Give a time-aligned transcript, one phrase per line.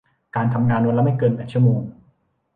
[0.35, 1.81] การทำงานวันละไม่เกินแปดชั่วโมง